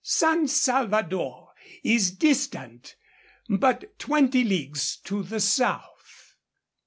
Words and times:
San 0.03 0.47
Salvador 0.47 1.53
is 1.83 2.09
distant 2.09 2.95
but 3.47 3.99
twenty 3.99 4.43
leagues 4.43 4.97
to 4.97 5.21
the 5.21 5.39
south. 5.39 6.37